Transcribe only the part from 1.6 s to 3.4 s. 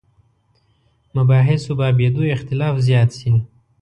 بابېدو اختلاف زیات شي.